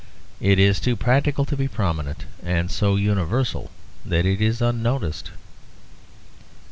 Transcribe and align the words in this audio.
It 0.39 0.57
is 0.57 0.79
too 0.79 0.95
practical 0.95 1.45
to 1.45 1.55
be 1.55 1.67
prominent, 1.67 2.25
and 2.41 2.71
so 2.71 2.95
universal 2.95 3.69
that 4.03 4.25
it 4.25 4.41
is 4.41 4.59
unnoticed. 4.59 5.29